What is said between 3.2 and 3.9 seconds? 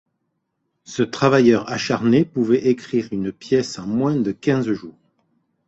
pièce en